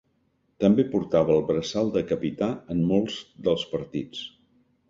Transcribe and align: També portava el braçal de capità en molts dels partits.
També 0.63 0.85
portava 0.93 1.35
el 1.35 1.43
braçal 1.51 1.93
de 1.97 2.03
capità 2.13 2.49
en 2.77 2.81
molts 2.93 3.21
dels 3.49 3.71
partits. 3.75 4.27